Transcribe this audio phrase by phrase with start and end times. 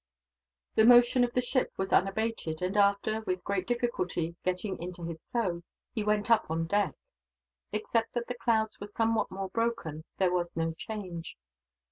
[0.73, 5.21] The motion of the ship was unabated and after, with great difficulty, getting into his
[5.31, 5.61] clothes,
[5.93, 6.95] he went up on deck.
[7.71, 11.37] Except that the clouds were somewhat more broken, there was no change.